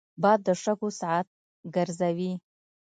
باد 0.21 0.39
د 0.47 0.49
شګو 0.63 0.89
ساعت 1.01 1.27
ګرځوي 1.75 2.31